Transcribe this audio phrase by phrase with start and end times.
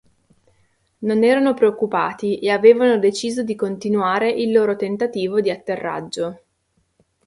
[1.01, 6.39] Non erano preoccupati e avevano deciso di continuare il loro tentativo di atterraggio.